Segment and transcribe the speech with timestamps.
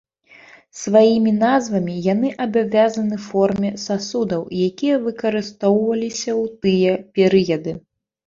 [0.83, 7.71] Сваімі назвамі яны абавязаны форме сасудаў, якія выкарыстоўваліся ў тыя перыяды.